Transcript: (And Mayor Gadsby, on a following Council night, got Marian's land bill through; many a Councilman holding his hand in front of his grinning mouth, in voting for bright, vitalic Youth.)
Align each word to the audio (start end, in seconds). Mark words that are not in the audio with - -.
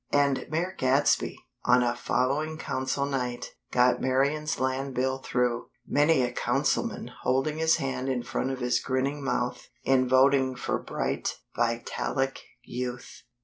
(And 0.11 0.47
Mayor 0.49 0.73
Gadsby, 0.75 1.37
on 1.63 1.83
a 1.83 1.95
following 1.95 2.57
Council 2.57 3.05
night, 3.05 3.51
got 3.69 4.01
Marian's 4.01 4.59
land 4.59 4.95
bill 4.95 5.19
through; 5.19 5.67
many 5.85 6.23
a 6.23 6.31
Councilman 6.31 7.11
holding 7.21 7.59
his 7.59 7.75
hand 7.75 8.09
in 8.09 8.23
front 8.23 8.49
of 8.49 8.61
his 8.61 8.79
grinning 8.79 9.23
mouth, 9.23 9.67
in 9.83 10.09
voting 10.09 10.55
for 10.55 10.79
bright, 10.79 11.37
vitalic 11.55 12.39
Youth.) 12.63 13.21